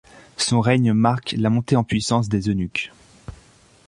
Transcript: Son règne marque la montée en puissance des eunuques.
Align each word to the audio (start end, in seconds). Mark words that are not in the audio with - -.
Son 0.37 0.61
règne 0.61 0.93
marque 0.93 1.33
la 1.37 1.51
montée 1.51 1.75
en 1.75 1.83
puissance 1.83 2.27
des 2.27 2.49
eunuques. 2.49 2.91